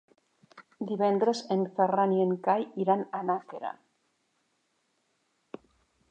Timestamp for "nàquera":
3.31-3.73